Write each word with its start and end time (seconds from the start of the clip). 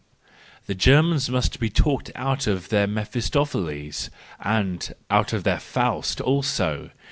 —The 0.65 0.73
Germans 0.73 1.29
must 1.29 1.59
be 1.59 1.69
talked 1.69 2.09
out 2.15 2.47
of 2.47 2.69
their 2.69 2.87
Mephistopheles—and 2.87 4.93
out 5.11 5.31
of 5.31 5.43
their 5.43 5.59
Faust 5.59 6.19
also. 6.19 6.89